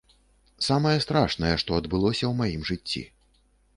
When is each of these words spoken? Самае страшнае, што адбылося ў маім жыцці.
Самае 0.67 0.93
страшнае, 1.05 1.53
што 1.65 1.77
адбылося 1.81 2.23
ў 2.23 2.33
маім 2.43 2.61
жыцці. 2.71 3.05